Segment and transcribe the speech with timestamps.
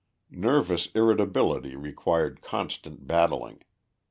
[0.33, 3.61] Nervous irritability required constant battling.